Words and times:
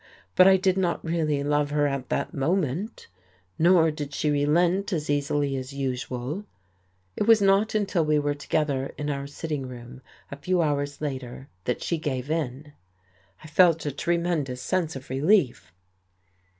But 0.35 0.47
I 0.47 0.57
did 0.57 0.79
not 0.79 1.05
really 1.05 1.43
love 1.43 1.69
her 1.69 1.85
at 1.85 2.09
that 2.09 2.33
moment; 2.33 3.05
nor 3.59 3.91
did 3.91 4.15
she 4.15 4.31
relent 4.31 4.91
as 4.91 5.11
easily 5.11 5.55
as 5.55 5.73
usual. 5.73 6.43
It 7.15 7.27
was 7.27 7.39
not 7.39 7.75
until 7.75 8.03
we 8.03 8.17
were 8.17 8.33
together 8.33 8.95
in 8.97 9.11
our 9.11 9.27
sitting 9.27 9.67
room, 9.67 10.01
a 10.31 10.37
few 10.37 10.59
hours 10.59 11.01
later, 11.01 11.49
that 11.65 11.83
she 11.83 11.99
gave 11.99 12.31
in. 12.31 12.73
I 13.43 13.47
felt 13.47 13.85
a 13.85 13.91
tremendous 13.91 14.59
sense 14.59 14.95
of 14.95 15.11
relief. 15.11 15.71